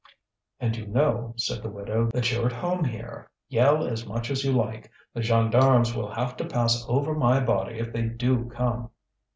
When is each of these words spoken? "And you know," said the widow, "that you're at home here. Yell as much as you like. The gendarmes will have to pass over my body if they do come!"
"And 0.59 0.75
you 0.75 0.87
know," 0.87 1.35
said 1.37 1.61
the 1.61 1.69
widow, 1.69 2.09
"that 2.09 2.31
you're 2.31 2.47
at 2.47 2.51
home 2.53 2.85
here. 2.85 3.29
Yell 3.49 3.85
as 3.85 4.03
much 4.03 4.31
as 4.31 4.43
you 4.43 4.51
like. 4.51 4.89
The 5.13 5.21
gendarmes 5.21 5.93
will 5.95 6.09
have 6.11 6.35
to 6.37 6.45
pass 6.45 6.83
over 6.89 7.13
my 7.13 7.39
body 7.39 7.77
if 7.77 7.93
they 7.93 8.01
do 8.01 8.45
come!" 8.49 8.89